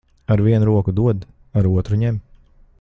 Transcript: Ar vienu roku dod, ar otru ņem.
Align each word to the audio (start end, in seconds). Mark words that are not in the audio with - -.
Ar 0.35 0.41
vienu 0.45 0.65
roku 0.69 0.95
dod, 1.01 1.29
ar 1.61 1.71
otru 1.75 2.03
ņem. 2.05 2.21